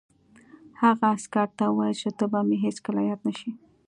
[0.81, 3.49] هغه عسکر ته وویل چې ته به مې هېڅکله یاد نه شې